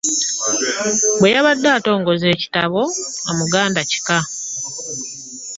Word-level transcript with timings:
Bweyabadde 1.19 1.67
atongoza 1.77 2.25
ekitabo 2.35 2.81
‘Omuganda 3.31 3.79
Kika' 3.89 4.19